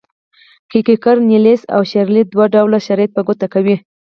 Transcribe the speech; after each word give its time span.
کیکیري، 0.71 1.21
نیلیس 1.29 1.61
او 1.75 1.81
شیرلي 1.91 2.23
دوه 2.33 2.45
ډوله 2.53 2.79
شرایط 2.87 3.11
په 3.17 3.21
ګوته 3.27 3.47
کوي. 3.53 3.75